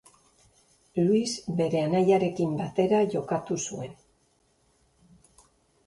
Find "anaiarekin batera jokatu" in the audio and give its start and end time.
1.89-3.61